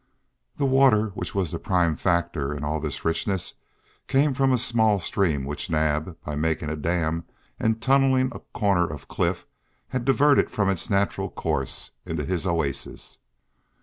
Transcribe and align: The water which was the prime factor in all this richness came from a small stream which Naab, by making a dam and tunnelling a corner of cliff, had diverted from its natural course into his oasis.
The 0.55 0.65
water 0.65 1.09
which 1.09 1.35
was 1.35 1.51
the 1.51 1.59
prime 1.59 1.95
factor 1.95 2.55
in 2.55 2.63
all 2.63 2.79
this 2.79 3.05
richness 3.05 3.53
came 4.07 4.33
from 4.33 4.51
a 4.51 4.57
small 4.57 4.97
stream 4.97 5.45
which 5.45 5.69
Naab, 5.69 6.17
by 6.25 6.35
making 6.35 6.71
a 6.71 6.75
dam 6.75 7.25
and 7.59 7.79
tunnelling 7.79 8.31
a 8.33 8.39
corner 8.39 8.91
of 8.91 9.07
cliff, 9.07 9.45
had 9.89 10.03
diverted 10.03 10.49
from 10.49 10.69
its 10.71 10.89
natural 10.89 11.29
course 11.29 11.91
into 12.03 12.25
his 12.25 12.47
oasis. 12.47 13.19